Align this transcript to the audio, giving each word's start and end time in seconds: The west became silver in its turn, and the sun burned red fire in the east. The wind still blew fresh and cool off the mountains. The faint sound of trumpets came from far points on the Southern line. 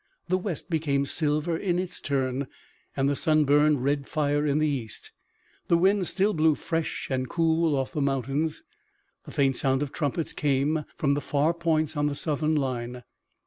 The 0.29 0.37
west 0.39 0.67
became 0.67 1.05
silver 1.05 1.55
in 1.55 1.77
its 1.77 1.99
turn, 2.01 2.47
and 2.97 3.07
the 3.07 3.15
sun 3.15 3.45
burned 3.45 3.83
red 3.83 4.07
fire 4.07 4.47
in 4.47 4.57
the 4.57 4.67
east. 4.67 5.11
The 5.67 5.77
wind 5.77 6.07
still 6.07 6.33
blew 6.33 6.55
fresh 6.55 7.07
and 7.11 7.29
cool 7.29 7.75
off 7.75 7.91
the 7.93 8.01
mountains. 8.01 8.63
The 9.25 9.31
faint 9.31 9.57
sound 9.57 9.83
of 9.83 9.91
trumpets 9.91 10.33
came 10.33 10.85
from 10.97 11.15
far 11.19 11.53
points 11.53 11.95
on 11.95 12.07
the 12.07 12.15
Southern 12.15 12.55
line. 12.55 13.03